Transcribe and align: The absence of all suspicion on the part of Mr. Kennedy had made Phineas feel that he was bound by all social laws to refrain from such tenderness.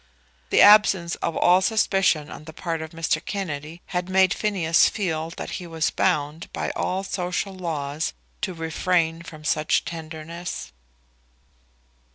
The 0.49 0.61
absence 0.61 1.13
of 1.17 1.37
all 1.37 1.61
suspicion 1.61 2.31
on 2.31 2.45
the 2.45 2.53
part 2.53 2.81
of 2.81 2.89
Mr. 2.89 3.23
Kennedy 3.23 3.83
had 3.93 4.09
made 4.09 4.33
Phineas 4.33 4.89
feel 4.89 5.29
that 5.37 5.51
he 5.61 5.67
was 5.67 5.91
bound 5.91 6.51
by 6.51 6.71
all 6.71 7.03
social 7.03 7.53
laws 7.53 8.13
to 8.41 8.55
refrain 8.55 9.21
from 9.21 9.43
such 9.43 9.85
tenderness. 9.85 10.71